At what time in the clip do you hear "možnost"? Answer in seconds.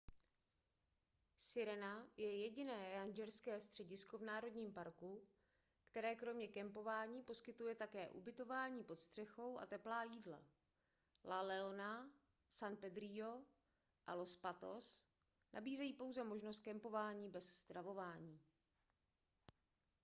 16.23-16.59